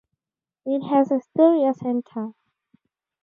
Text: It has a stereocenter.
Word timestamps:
It 0.65 0.79
has 0.79 1.11
a 1.11 1.19
stereocenter. 1.37 2.33